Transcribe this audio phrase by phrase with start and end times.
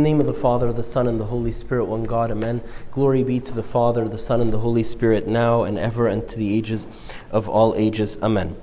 [0.00, 2.62] In the name of the Father, the Son, and the Holy Spirit, one God, Amen.
[2.90, 6.26] Glory be to the Father, the Son, and the Holy Spirit, now and ever, and
[6.26, 6.86] to the ages
[7.30, 8.16] of all ages.
[8.22, 8.56] Amen.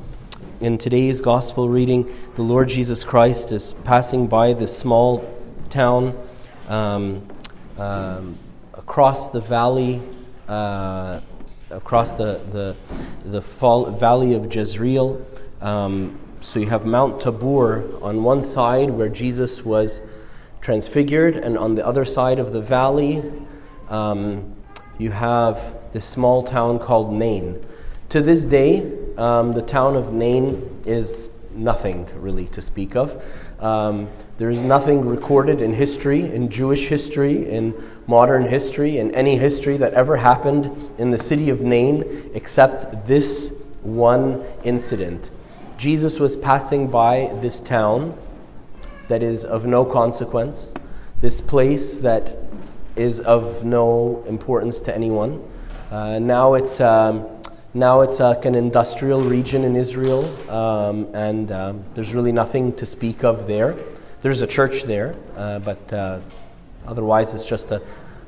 [0.62, 5.32] In today's Gospel reading, the Lord Jesus Christ is passing by this small
[5.70, 6.18] town
[6.70, 7.28] um,
[7.78, 8.40] um,
[8.74, 10.02] across the valley,
[10.48, 11.22] uh,
[11.70, 12.76] across the, the,
[13.26, 15.24] the fall, valley of Jezreel.
[15.62, 20.02] Um, so you have Mount Tabor on one side where Jesus was
[20.62, 23.24] transfigured, and on the other side of the valley,
[23.90, 24.56] um,
[24.98, 27.66] you have this small town called Nain.
[28.10, 33.22] To this day, um, the town of Nain is nothing really to speak of.
[33.60, 37.74] Um, there is nothing recorded in history, in Jewish history, in
[38.06, 43.52] modern history, in any history that ever happened in the city of Nain except this
[43.82, 45.32] one incident.
[45.78, 48.18] Jesus was passing by this town
[49.08, 50.74] that is of no consequence,
[51.22, 52.38] this place that
[52.96, 55.44] is of no importance to anyone.
[55.92, 57.26] Uh, now it's, um,
[57.74, 62.86] now it's like an industrial region in Israel, um, and um, there's really nothing to
[62.86, 63.76] speak of there.
[64.22, 66.20] There's a church there, uh, but uh,
[66.86, 67.82] otherwise it's just a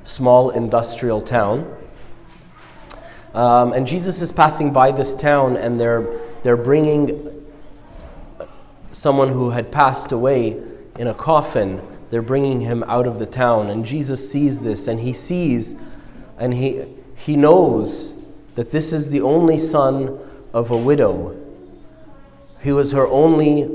[0.03, 1.75] small industrial town.
[3.33, 6.07] Um, and Jesus is passing by this town, and they're,
[6.43, 7.45] they're bringing
[8.91, 10.61] someone who had passed away
[10.99, 11.81] in a coffin.
[12.11, 13.69] They're bringing him out of the town.
[13.69, 15.75] And Jesus sees this and he sees
[16.37, 18.13] and he, he knows
[18.55, 20.19] that this is the only son
[20.53, 21.35] of a widow.
[22.61, 23.69] He was her only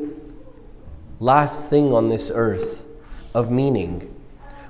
[1.18, 2.84] last thing on this earth
[3.34, 4.14] of meaning.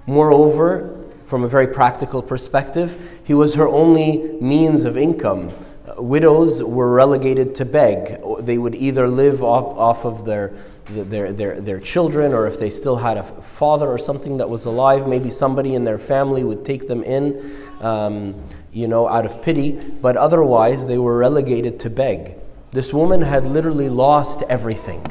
[0.06, 5.52] Moreover, from a very practical perspective, he was her only means of income.
[5.98, 8.20] Widows were relegated to beg.
[8.40, 10.54] They would either live off, off of their
[10.86, 14.66] their, their, their children, or if they still had a father or something that was
[14.66, 18.34] alive, maybe somebody in their family would take them in, um,
[18.72, 22.36] you know, out of pity, but otherwise they were relegated to beg.
[22.70, 25.06] This woman had literally lost everything.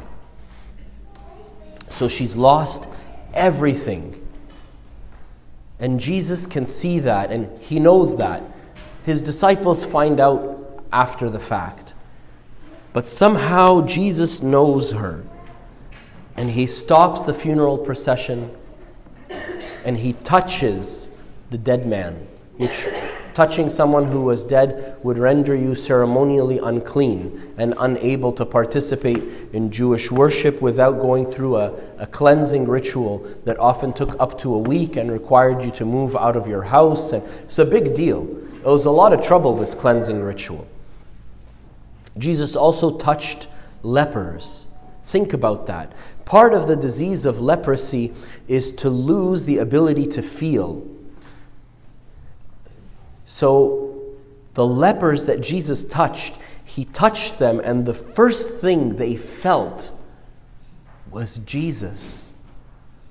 [1.90, 2.88] So she's lost
[3.34, 4.20] everything.
[5.80, 8.44] And Jesus can see that, and he knows that.
[9.06, 10.53] His disciples find out
[10.94, 11.94] after the fact.
[12.94, 15.26] But somehow Jesus knows her
[16.38, 18.52] and he stops the funeral procession
[19.84, 21.10] and he touches
[21.50, 22.28] the dead man,
[22.58, 22.88] which
[23.34, 29.72] touching someone who was dead would render you ceremonially unclean and unable to participate in
[29.72, 34.60] Jewish worship without going through a, a, cleansing ritual that often took up to a
[34.60, 37.12] week and required you to move out of your house.
[37.12, 38.22] And it's a big deal.
[38.58, 40.68] It was a lot of trouble, this cleansing ritual.
[42.18, 43.48] Jesus also touched
[43.82, 44.68] lepers.
[45.04, 45.92] Think about that.
[46.26, 48.14] Part of the disease of leprosy
[48.48, 50.88] is to lose the ability to feel.
[53.26, 54.14] So,
[54.54, 59.92] the lepers that Jesus touched, he touched them, and the first thing they felt
[61.10, 62.34] was Jesus.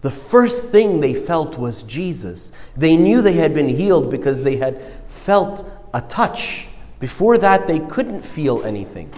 [0.03, 2.53] The first thing they felt was Jesus.
[2.77, 5.65] They knew they had been healed because they had felt
[5.95, 6.67] a touch.
[7.03, 9.11] Before that, they couldn't feel anything.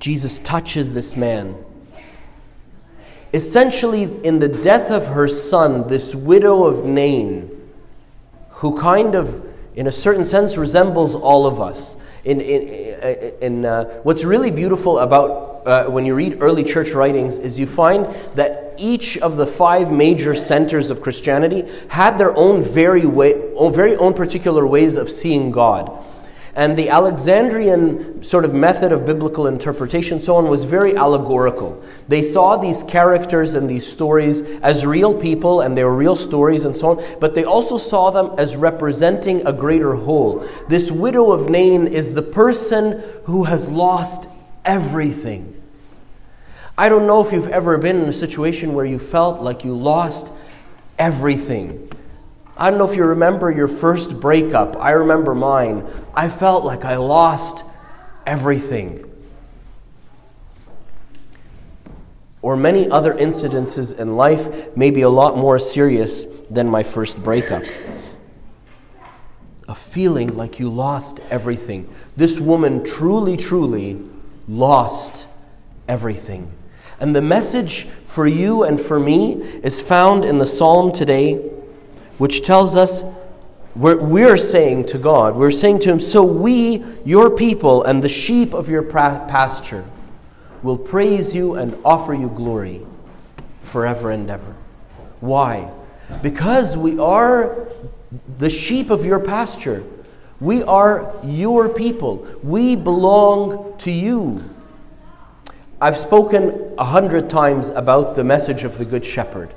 [0.00, 1.54] Jesus touches this man.
[3.32, 7.48] Essentially, in the death of her son, this widow of Nain,
[8.50, 9.46] who kind of,
[9.76, 11.96] in a certain sense, resembles all of us.
[12.24, 17.38] In, in, in uh, what's really beautiful about uh, when you read early church writings
[17.38, 22.62] is you find that each of the five major centers of Christianity had their own
[22.62, 23.34] very way,
[23.72, 26.04] very own particular ways of seeing God.
[26.56, 31.82] And the Alexandrian sort of method of biblical interpretation, so on, was very allegorical.
[32.06, 36.64] They saw these characters and these stories as real people and they were real stories
[36.64, 40.46] and so on, but they also saw them as representing a greater whole.
[40.68, 44.28] This widow of Nain is the person who has lost
[44.64, 45.60] everything.
[46.76, 49.76] I don't know if you've ever been in a situation where you felt like you
[49.76, 50.32] lost
[50.98, 51.88] everything.
[52.56, 54.76] I don't know if you remember your first breakup.
[54.76, 55.86] I remember mine.
[56.14, 57.64] I felt like I lost
[58.26, 59.08] everything.
[62.42, 67.62] Or many other incidences in life, maybe a lot more serious than my first breakup.
[69.68, 71.88] A feeling like you lost everything.
[72.16, 74.02] This woman truly, truly
[74.48, 75.28] lost
[75.88, 76.50] everything.
[77.04, 81.34] And the message for you and for me is found in the psalm today
[82.16, 83.04] which tells us
[83.76, 88.08] we're, we're saying to God, we're saying to Him, so we, your people, and the
[88.08, 89.84] sheep of your pasture,
[90.62, 92.80] will praise you and offer you glory.
[93.60, 94.56] forever and ever.
[95.20, 95.70] Why?
[96.22, 97.68] Because we are
[98.38, 99.84] the sheep of your pasture.
[100.40, 102.26] We are your people.
[102.42, 104.53] We belong to you.
[105.84, 109.52] I've spoken a hundred times about the message of the Good Shepherd.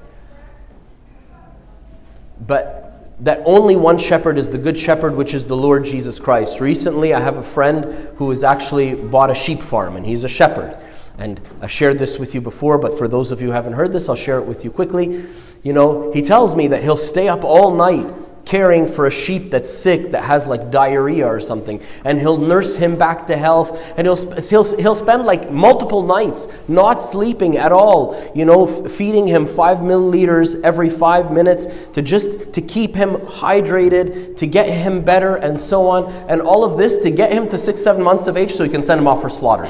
[2.45, 6.59] But that only one shepherd is the Good Shepherd, which is the Lord Jesus Christ.
[6.59, 7.85] Recently, I have a friend
[8.17, 10.77] who has actually bought a sheep farm, and he's a shepherd.
[11.17, 13.93] And I've shared this with you before, but for those of you who haven't heard
[13.93, 15.23] this, I'll share it with you quickly.
[15.63, 18.05] You know, he tells me that he'll stay up all night
[18.47, 22.77] caring for a sheep that's sick, that has like diarrhea or something, and he'll nurse
[22.77, 27.73] him back to health, and he'll, he'll, he'll spend like multiple nights not sleeping at
[27.73, 33.17] all, you know, feeding him five milliliters every five minutes to just to keep him
[33.17, 37.49] hydrated, to get him better, and so on, and all of this to get him
[37.49, 39.69] to six, seven months of age so he can send him off for slaughter,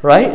[0.00, 0.32] right?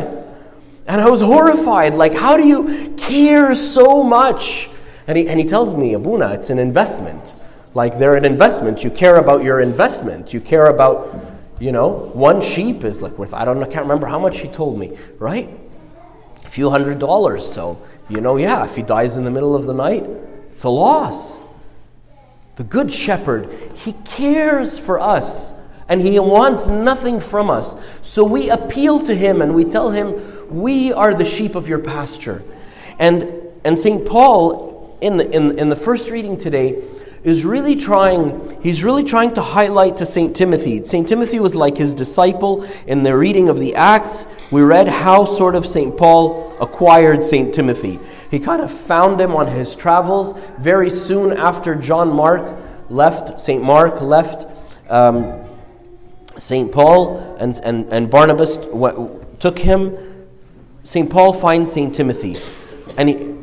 [0.86, 1.96] And I was horrified.
[1.96, 4.70] Like, how do you care so much?
[5.08, 7.34] And he, and he tells me, Abuna, it's an investment.
[7.74, 8.84] Like they're an investment.
[8.84, 10.32] You care about your investment.
[10.32, 11.14] You care about,
[11.58, 14.40] you know, one sheep is like worth, I don't know, I can't remember how much
[14.40, 15.48] he told me, right?
[16.44, 17.50] A few hundred dollars.
[17.50, 20.04] So, you know, yeah, if he dies in the middle of the night,
[20.50, 21.40] it's a loss.
[22.56, 25.54] The Good Shepherd, he cares for us
[25.88, 27.76] and he wants nothing from us.
[28.02, 30.14] So we appeal to him and we tell him,
[30.50, 32.42] We are the sheep of your pasture.
[32.98, 34.06] And, and St.
[34.06, 36.82] Paul, in the, in, in the first reading today,
[37.24, 40.34] is really trying, he's really trying to highlight to St.
[40.34, 40.82] Timothy.
[40.82, 41.06] St.
[41.06, 44.26] Timothy was like his disciple in the reading of the Acts.
[44.50, 45.96] We read how sort of St.
[45.96, 47.54] Paul acquired St.
[47.54, 48.00] Timothy.
[48.30, 52.56] He kind of found him on his travels very soon after John Mark
[52.88, 53.62] left, St.
[53.62, 54.46] Mark left
[54.90, 55.44] um,
[56.38, 56.72] St.
[56.72, 58.58] Paul and, and, and Barnabas
[59.38, 60.26] took him.
[60.82, 61.08] St.
[61.08, 61.94] Paul finds St.
[61.94, 62.36] Timothy.
[62.96, 63.36] And he,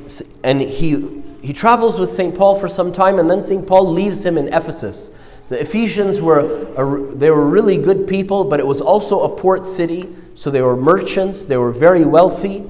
[0.44, 2.36] and he he travels with St.
[2.36, 3.66] Paul for some time, and then St.
[3.66, 5.12] Paul leaves him in Ephesus.
[5.50, 6.40] The Ephesians were,
[6.76, 10.62] a, they were really good people, but it was also a port city, so they
[10.62, 12.64] were merchants, they were very wealthy,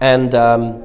[0.00, 0.82] and um,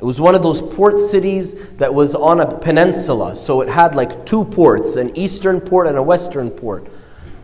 [0.00, 3.94] it was one of those port cities that was on a peninsula, so it had
[3.94, 6.86] like two ports, an eastern port and a western port.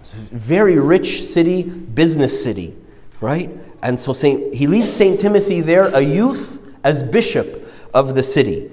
[0.04, 2.76] Very rich city, business city,
[3.20, 3.50] right?
[3.82, 5.20] And so Saint, he leaves St.
[5.20, 8.70] Timothy there, a youth, as bishop of the city.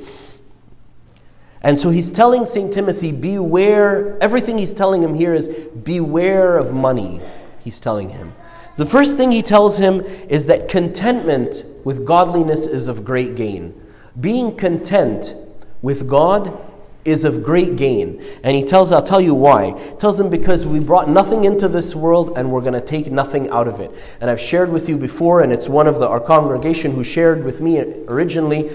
[1.64, 2.74] And so he's telling St.
[2.74, 4.18] Timothy, beware.
[4.22, 7.22] Everything he's telling him here is beware of money,
[7.60, 8.34] he's telling him.
[8.76, 13.80] The first thing he tells him is that contentment with godliness is of great gain.
[14.20, 15.36] Being content
[15.82, 16.60] with God
[17.06, 18.24] is of great gain.
[18.44, 19.78] And he tells, I'll tell you why.
[19.78, 23.12] He tells him because we brought nothing into this world and we're going to take
[23.12, 23.92] nothing out of it.
[24.22, 27.44] And I've shared with you before, and it's one of the, our congregation who shared
[27.44, 28.70] with me originally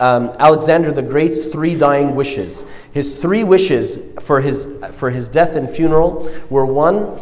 [0.00, 2.64] um, Alexander the Great's three dying wishes.
[2.92, 7.20] His three wishes for his, for his death and funeral were one,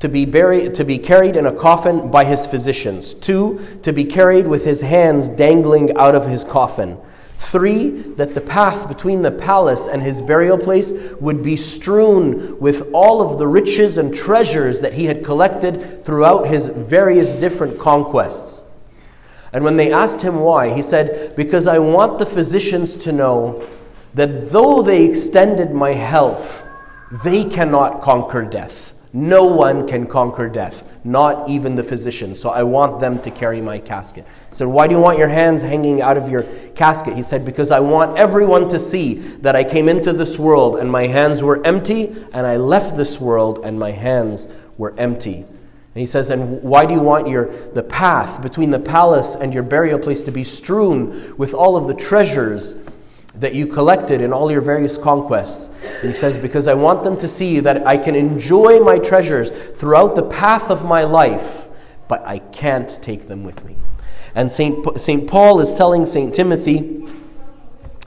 [0.00, 4.04] to be buried to be carried in a coffin by his physicians two to be
[4.04, 6.96] carried with his hands dangling out of his coffin
[7.38, 12.90] Three, that the path between the palace and his burial place would be strewn with
[12.92, 18.64] all of the riches and treasures that he had collected throughout his various different conquests.
[19.52, 23.66] And when they asked him why, he said, Because I want the physicians to know
[24.14, 26.66] that though they extended my health,
[27.24, 28.92] they cannot conquer death.
[29.12, 32.34] No one can conquer death, not even the physician.
[32.34, 34.26] So I want them to carry my casket.
[34.50, 36.42] He said, Why do you want your hands hanging out of your
[36.74, 37.16] casket?
[37.16, 40.90] He said, Because I want everyone to see that I came into this world and
[40.90, 45.36] my hands were empty, and I left this world and my hands were empty.
[45.36, 49.54] And he says, And why do you want your the path between the palace and
[49.54, 52.76] your burial place to be strewn with all of the treasures
[53.40, 55.70] that you collected in all your various conquests.
[56.00, 59.50] And he says, Because I want them to see that I can enjoy my treasures
[59.50, 61.68] throughout the path of my life,
[62.08, 63.76] but I can't take them with me.
[64.34, 65.00] And St.
[65.00, 65.28] St.
[65.28, 66.34] Paul is telling St.
[66.34, 67.06] Timothy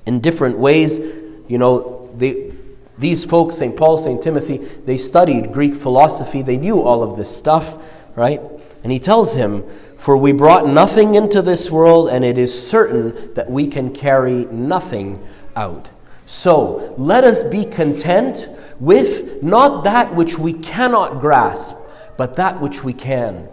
[0.06, 1.00] in different ways,
[1.48, 2.54] you know, they,
[2.98, 3.76] these folks, St.
[3.76, 4.22] Paul, St.
[4.22, 7.78] Timothy, they studied Greek philosophy, they knew all of this stuff,
[8.16, 8.42] right?
[8.84, 9.64] And he tells him,
[9.98, 14.46] For we brought nothing into this world, and it is certain that we can carry
[14.46, 15.24] nothing
[15.56, 15.92] out.
[16.26, 18.48] So let us be content
[18.80, 21.76] with not that which we cannot grasp,
[22.18, 23.50] but that which we can.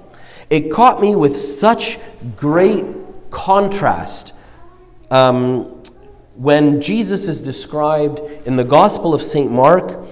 [0.48, 1.98] It caught me with such
[2.36, 2.84] great
[3.30, 4.32] contrast
[5.10, 5.82] um,
[6.34, 9.50] when Jesus is described in the Gospel of St.
[9.50, 10.06] Mark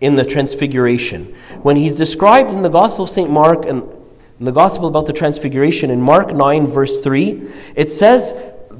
[0.00, 1.34] in the Transfiguration.
[1.62, 3.30] When he's described in the Gospel of St.
[3.30, 3.84] Mark and
[4.38, 8.34] in the gospel about the transfiguration in Mark 9, verse 3, it says,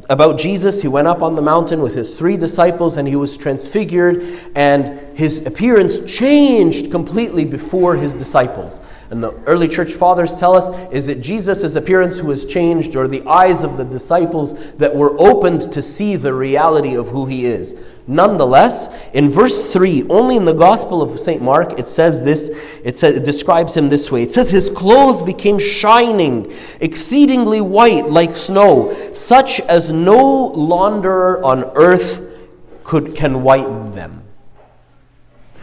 [0.09, 3.37] about Jesus, he went up on the mountain with his three disciples and he was
[3.37, 4.23] transfigured,
[4.55, 8.81] and his appearance changed completely before his disciples.
[9.11, 13.09] And the early church fathers tell us is it Jesus' appearance who was changed, or
[13.09, 17.47] the eyes of the disciples that were opened to see the reality of who he
[17.47, 17.75] is.
[18.09, 21.43] Nonetheless, in verse 3, only in the Gospel of St.
[21.43, 22.51] Mark, it says this,
[22.85, 24.23] it, says, it describes him this way.
[24.23, 31.65] It says, His clothes became shining, exceedingly white like snow, such as no launderer on
[31.75, 32.23] earth
[32.85, 34.23] could, can whiten them.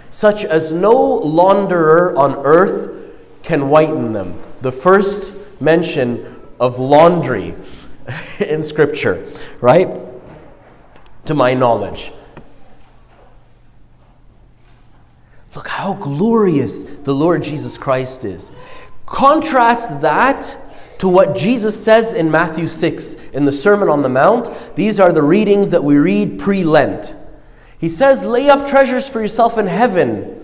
[0.09, 4.37] Such as no launderer on earth can whiten them.
[4.61, 7.55] The first mention of laundry
[8.41, 9.25] in Scripture,
[9.61, 9.87] right?
[11.25, 12.11] To my knowledge.
[15.55, 18.51] Look how glorious the Lord Jesus Christ is.
[19.05, 20.57] Contrast that
[20.99, 24.75] to what Jesus says in Matthew 6 in the Sermon on the Mount.
[24.75, 27.15] These are the readings that we read pre Lent.
[27.77, 30.39] He says, Lay up treasures for yourself in heaven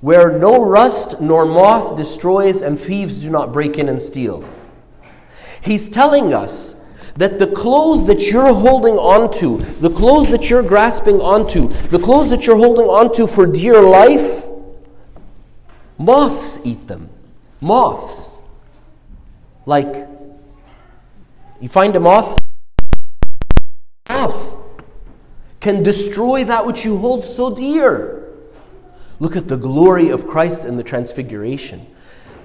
[0.00, 4.48] where no rust nor moth destroys and thieves do not break in and steal.
[5.60, 6.74] He's telling us
[7.16, 12.30] that the clothes that you're holding onto, the clothes that you're grasping onto, the clothes
[12.30, 14.46] that you're holding onto for dear life,
[15.98, 17.08] moths eat them.
[17.60, 18.40] Moths.
[19.66, 20.08] Like,
[21.60, 22.40] you find a moth,
[24.08, 24.54] moth
[25.60, 28.16] can destroy that which you hold so dear.
[29.18, 31.86] Look at the glory of Christ in the transfiguration.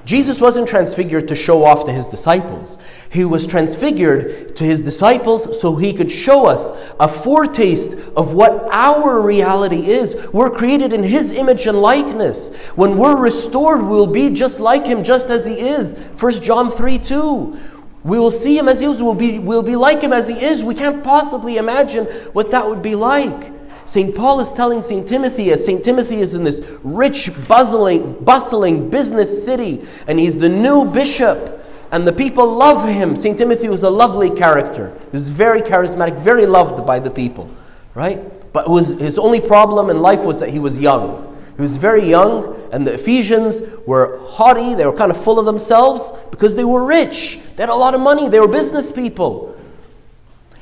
[0.05, 2.77] Jesus wasn't transfigured to show off to his disciples.
[3.09, 8.67] He was transfigured to his disciples so he could show us a foretaste of what
[8.71, 10.15] our reality is.
[10.31, 12.55] We're created in his image and likeness.
[12.75, 15.93] When we're restored, we'll be just like him, just as he is.
[15.93, 17.59] 1 John 3 2.
[18.03, 20.35] We will see him as he is, we'll be, we'll be like him as he
[20.35, 20.63] is.
[20.63, 23.54] We can't possibly imagine what that would be like.
[23.85, 24.15] St.
[24.15, 25.07] Paul is telling St.
[25.07, 25.83] Timothy, as St.
[25.83, 32.07] Timothy is in this rich, bustling, bustling business city, and he's the new bishop, and
[32.07, 33.15] the people love him.
[33.15, 33.37] St.
[33.37, 34.97] Timothy was a lovely character.
[35.11, 37.49] He was very charismatic, very loved by the people,
[37.93, 38.19] right?
[38.53, 41.31] But was, his only problem in life was that he was young.
[41.55, 44.73] He was very young, and the Ephesians were haughty.
[44.73, 47.39] They were kind of full of themselves because they were rich.
[47.55, 48.29] They had a lot of money.
[48.29, 49.55] They were business people.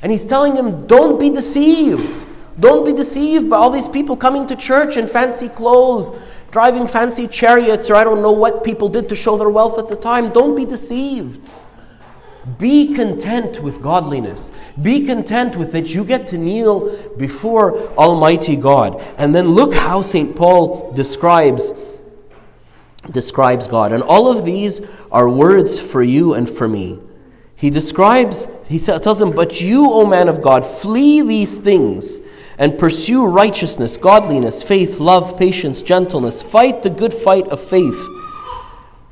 [0.02, 2.26] And he's telling them, don't be deceived.
[2.58, 6.10] Don't be deceived by all these people coming to church in fancy clothes,
[6.50, 9.88] driving fancy chariots, or I don't know what people did to show their wealth at
[9.88, 10.30] the time.
[10.30, 11.48] Don't be deceived.
[12.58, 14.52] Be content with godliness.
[14.80, 19.02] Be content with that you get to kneel before Almighty God.
[19.18, 20.36] And then look how St.
[20.36, 21.72] Paul describes
[23.10, 23.92] describes God.
[23.92, 24.80] And all of these
[25.10, 26.98] are words for you and for me.
[27.54, 32.18] He describes, he tells him, But you, O man of God, flee these things
[32.58, 36.42] and pursue righteousness, godliness, faith, love, patience, gentleness.
[36.42, 38.00] Fight the good fight of faith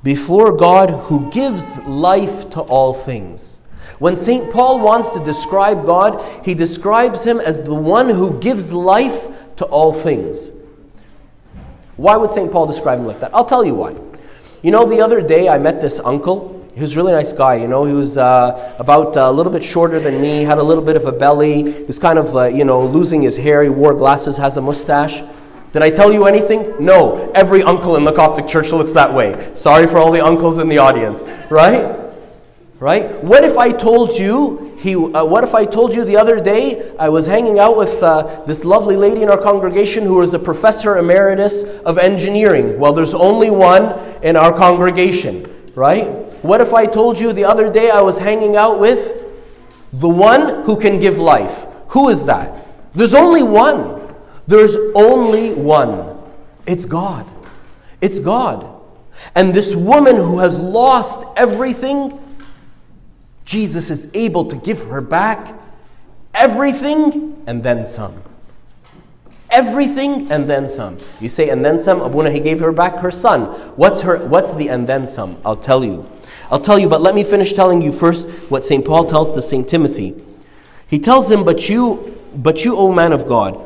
[0.03, 3.59] before God who gives life to all things.
[3.99, 4.53] When St.
[4.53, 9.65] Paul wants to describe God, he describes him as the one who gives life to
[9.67, 10.51] all things.
[11.97, 12.51] Why would St.
[12.51, 13.35] Paul describe him like that?
[13.35, 13.95] I'll tell you why.
[14.63, 17.57] You know, the other day I met this uncle he was a really nice guy,
[17.57, 17.85] you know.
[17.85, 20.97] He was uh, about uh, a little bit shorter than me, had a little bit
[20.97, 21.73] of a belly.
[21.73, 23.63] He was kind of, uh, you know, losing his hair.
[23.63, 25.23] He wore glasses, has a mustache.
[25.73, 26.75] Did I tell you anything?
[26.81, 27.31] No.
[27.35, 29.53] Every uncle in the Coptic church looks that way.
[29.55, 31.99] Sorry for all the uncles in the audience, right?
[32.79, 33.23] Right?
[33.23, 34.97] What if I told you he?
[34.97, 38.45] Uh, what if I told you the other day I was hanging out with uh,
[38.45, 42.81] this lovely lady in our congregation who was a professor emeritus of engineering?
[42.81, 46.22] Well, there's only one in our congregation, right?
[46.43, 49.19] What if I told you the other day I was hanging out with
[49.93, 51.67] the one who can give life?
[51.89, 52.67] Who is that?
[52.95, 54.15] There's only one.
[54.47, 56.19] There's only one.
[56.67, 57.31] It's God.
[58.01, 58.69] It's God.
[59.35, 62.19] And this woman who has lost everything,
[63.45, 65.55] Jesus is able to give her back
[66.35, 68.23] everything and then some.
[69.51, 70.99] Everything and then some.
[71.21, 72.01] You say, and then some?
[72.01, 73.45] Abuna, he gave her back her son.
[73.77, 75.37] What's, her, what's the and then some?
[75.45, 76.11] I'll tell you.
[76.53, 78.85] I'll tell you, but let me finish telling you first what St.
[78.85, 79.67] Paul tells to St.
[79.67, 80.15] Timothy.
[80.87, 83.59] He tells him, But you, but you, O man of God,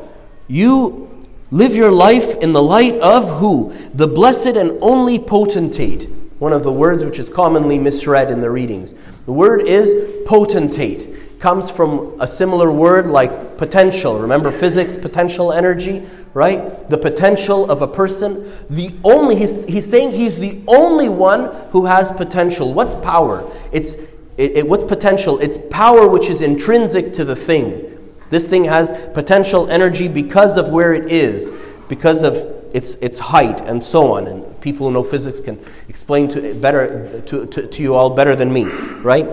[0.47, 3.73] you live your life in the light of who?
[3.93, 6.09] The blessed and only potentate.
[6.39, 8.95] One of the words which is commonly misread in the readings.
[9.25, 14.19] The word is potentate comes from a similar word like potential.
[14.19, 16.87] Remember physics, potential energy, right?
[16.89, 18.51] The potential of a person.
[18.69, 22.73] The only, he's, he's saying he's the only one who has potential.
[22.73, 23.49] What's power?
[23.71, 23.95] It's
[24.37, 25.39] it, it, what's potential?
[25.39, 27.93] It's power which is intrinsic to the thing.
[28.29, 31.51] This thing has potential energy because of where it is,
[31.87, 32.35] because of
[32.73, 34.27] its, its height, and so on.
[34.27, 38.35] And people who know physics can explain to, better, to, to, to you all better
[38.35, 39.27] than me, right?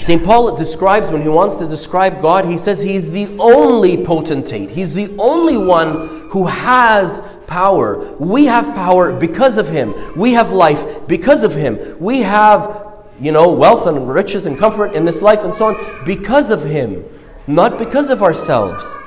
[0.00, 0.22] St.
[0.24, 4.70] Paul describes, when he wants to describe God, he says he's the only potentate.
[4.70, 8.14] He's the only one who has power.
[8.16, 9.94] We have power because of him.
[10.16, 11.98] We have life because of him.
[11.98, 16.04] We have, you know, wealth and riches and comfort in this life and so on
[16.04, 17.04] because of him,
[17.48, 18.98] not because of ourselves.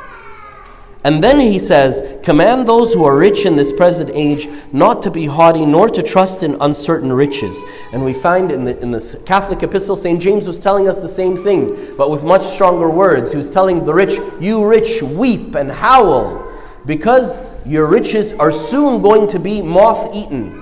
[1.04, 5.10] And then he says, Command those who are rich in this present age not to
[5.10, 7.64] be haughty, nor to trust in uncertain riches.
[7.92, 10.22] And we find in the, in the Catholic epistle, St.
[10.22, 13.32] James was telling us the same thing, but with much stronger words.
[13.32, 16.54] He was telling the rich, You rich, weep and howl,
[16.86, 20.62] because your riches are soon going to be moth eaten.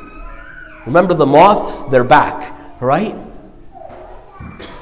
[0.86, 1.84] Remember the moths?
[1.84, 3.18] They're back, right?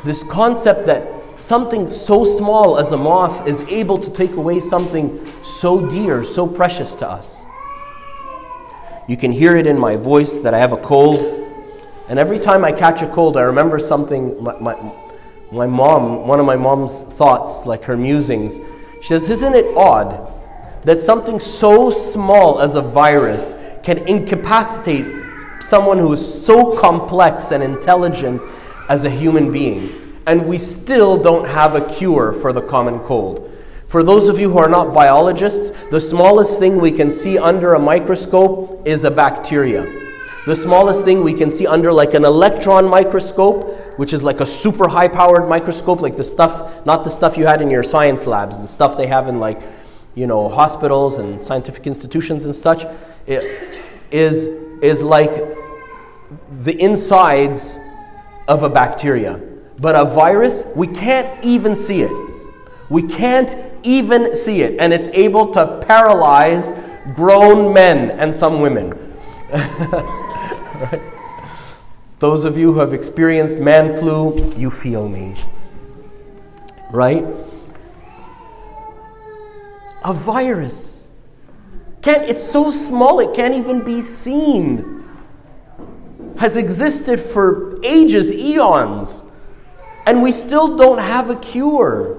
[0.03, 5.25] This concept that something so small as a moth is able to take away something
[5.43, 7.45] so dear, so precious to us.
[9.07, 11.21] You can hear it in my voice that I have a cold.
[12.09, 14.93] And every time I catch a cold, I remember something my, my,
[15.51, 18.59] my mom, one of my mom's thoughts, like her musings.
[19.01, 20.33] She says, Isn't it odd
[20.83, 25.05] that something so small as a virus can incapacitate
[25.61, 28.41] someone who is so complex and intelligent
[28.89, 30.06] as a human being?
[30.27, 33.49] And we still don't have a cure for the common cold.
[33.87, 37.73] For those of you who are not biologists, the smallest thing we can see under
[37.73, 39.83] a microscope is a bacteria.
[40.45, 44.45] The smallest thing we can see under like an electron microscope, which is like a
[44.45, 48.25] super high powered microscope, like the stuff, not the stuff you had in your science
[48.25, 49.61] labs, the stuff they have in like,
[50.13, 52.85] you know, hospitals and scientific institutions and such,
[53.25, 53.81] it
[54.11, 54.45] is,
[54.81, 55.33] is like
[56.49, 57.79] the insides
[58.49, 59.41] of a bacteria.
[59.79, 62.11] But a virus, we can't even see it.
[62.89, 64.79] We can't even see it.
[64.79, 66.73] And it's able to paralyze
[67.13, 68.91] grown men and some women.
[69.51, 71.01] right?
[72.19, 75.35] Those of you who have experienced man flu, you feel me.
[76.89, 77.25] Right?
[80.03, 81.09] A virus.
[82.01, 85.03] Can't, it's so small it can't even be seen.
[86.37, 89.23] Has existed for ages, eons
[90.07, 92.15] and we still don't have a cure.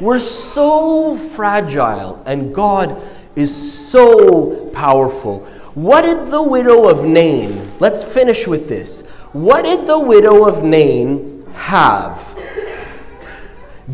[0.00, 3.02] We're so fragile, and God
[3.34, 3.50] is
[3.90, 5.40] so powerful.
[5.74, 9.02] What did the widow of Nain, let's finish with this.
[9.32, 12.38] What did the widow of Nain have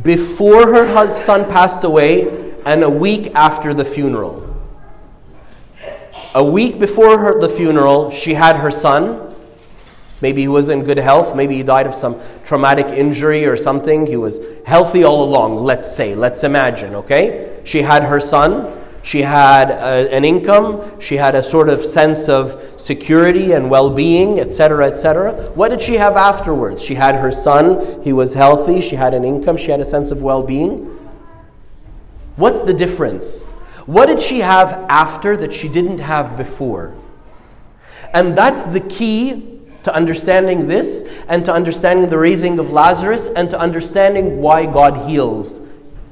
[0.02, 4.40] before her son passed away and a week after the funeral?
[6.34, 9.31] A week before her, the funeral, she had her son.
[10.22, 11.34] Maybe he was in good health.
[11.34, 14.06] Maybe he died of some traumatic injury or something.
[14.06, 16.14] He was healthy all along, let's say.
[16.14, 17.60] Let's imagine, okay?
[17.64, 18.78] She had her son.
[19.02, 21.00] She had a, an income.
[21.00, 25.32] She had a sort of sense of security and well being, etc., etc.
[25.54, 26.80] What did she have afterwards?
[26.84, 28.00] She had her son.
[28.02, 28.80] He was healthy.
[28.80, 29.56] She had an income.
[29.56, 30.86] She had a sense of well being.
[32.36, 33.44] What's the difference?
[33.86, 36.94] What did she have after that she didn't have before?
[38.14, 39.51] And that's the key
[39.84, 45.08] to understanding this and to understanding the raising of Lazarus and to understanding why God
[45.08, 45.62] heals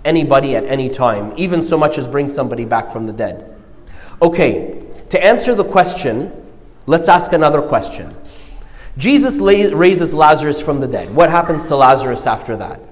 [0.05, 3.57] anybody at any time, even so much as bring somebody back from the dead.
[4.23, 6.33] Okay, to answer the question,
[6.87, 8.15] let's ask another question.
[8.97, 11.15] Jesus raises Lazarus from the dead.
[11.15, 12.83] What happens to Lazarus after that?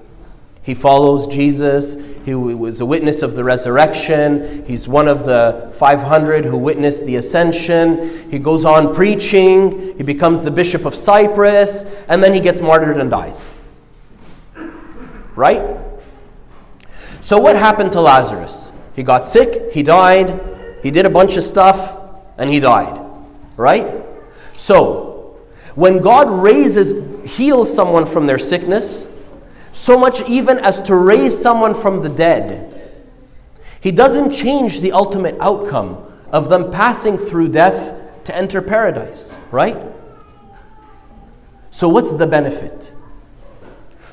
[0.69, 1.97] He follows Jesus.
[2.25, 4.63] He was a witness of the resurrection.
[4.67, 8.29] He's one of the 500 who witnessed the ascension.
[8.29, 9.97] He goes on preaching.
[9.97, 11.85] He becomes the bishop of Cyprus.
[12.07, 13.49] And then he gets martyred and dies.
[15.35, 15.75] Right?
[17.21, 18.71] So, what happened to Lazarus?
[18.95, 20.39] He got sick, he died,
[20.83, 21.99] he did a bunch of stuff,
[22.37, 23.03] and he died.
[23.57, 24.03] Right?
[24.53, 25.35] So,
[25.73, 29.09] when God raises, heals someone from their sickness,
[29.71, 32.75] so much even as to raise someone from the dead.
[33.81, 39.77] He doesn't change the ultimate outcome of them passing through death to enter paradise, right?
[41.69, 42.93] So, what's the benefit?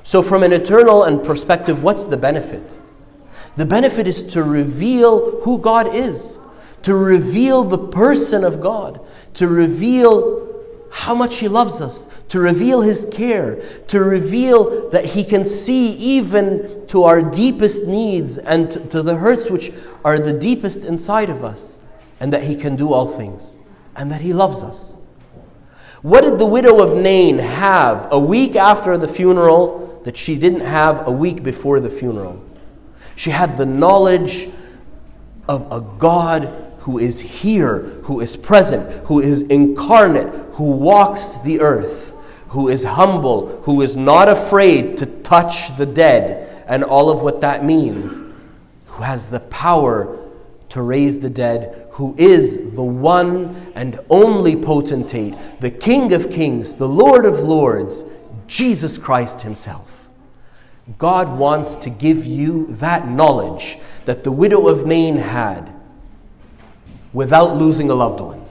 [0.02, 2.78] So, from an eternal and perspective, what's the benefit?
[3.56, 6.38] The benefit is to reveal who God is,
[6.82, 9.00] to reveal the person of God,
[9.34, 10.45] to reveal
[10.96, 13.56] how much He loves us, to reveal His care,
[13.88, 19.50] to reveal that He can see even to our deepest needs and to the hurts
[19.50, 19.72] which
[20.06, 21.76] are the deepest inside of us,
[22.18, 23.58] and that He can do all things,
[23.94, 24.96] and that He loves us.
[26.00, 30.60] What did the widow of Nain have a week after the funeral that she didn't
[30.60, 32.42] have a week before the funeral?
[33.16, 34.48] She had the knowledge
[35.46, 41.58] of a God who is here, who is present, who is incarnate, who walks the
[41.58, 42.14] earth,
[42.50, 47.40] who is humble, who is not afraid to touch the dead and all of what
[47.40, 48.20] that means,
[48.86, 50.16] who has the power
[50.68, 56.76] to raise the dead, who is the one and only potentate, the King of kings,
[56.76, 58.04] the Lord of lords,
[58.46, 60.08] Jesus Christ Himself.
[60.98, 65.75] God wants to give you that knowledge that the widow of Nain had
[67.12, 68.42] without losing a loved one.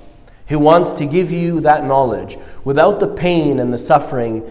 [0.47, 4.43] He wants to give you that knowledge without the pain and the suffering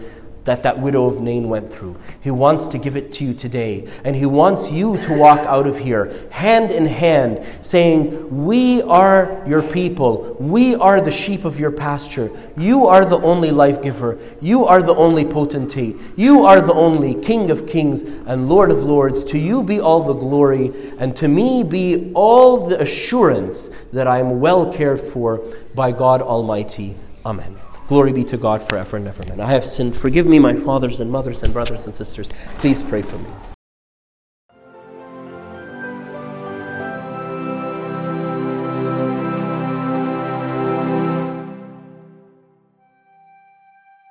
[0.45, 1.95] that that widow of Nain went through.
[2.21, 3.87] He wants to give it to you today.
[4.03, 9.43] And He wants you to walk out of here hand in hand, saying, We are
[9.47, 10.37] your people.
[10.39, 12.31] We are the sheep of your pasture.
[12.55, 14.19] You are the only life giver.
[14.39, 15.97] You are the only potentate.
[16.15, 19.23] You are the only King of kings and Lord of lords.
[19.25, 24.19] To you be all the glory, and to me be all the assurance that I
[24.19, 25.39] am well cared for
[25.73, 26.95] by God Almighty.
[27.25, 27.64] Amen.
[27.87, 29.23] Glory be to God forever and ever.
[29.23, 29.39] Amen.
[29.39, 29.95] I have sinned.
[29.95, 32.29] Forgive me, my fathers and mothers and brothers and sisters.
[32.55, 33.29] Please pray for me.